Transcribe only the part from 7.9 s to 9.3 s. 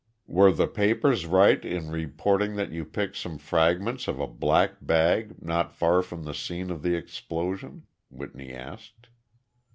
Whitney asked.